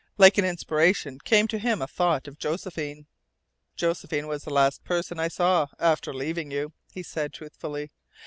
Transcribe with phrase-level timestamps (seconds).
[0.17, 3.05] Like an inspiration came to him a thought of Josephine.
[3.75, 7.91] "Josephine was the last person I saw after leaving you," he said truthfully.